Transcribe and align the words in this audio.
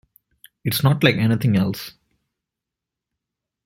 It's 0.65 0.83
not 0.83 1.03
like 1.03 1.17
anything 1.17 1.55
else. 1.55 1.93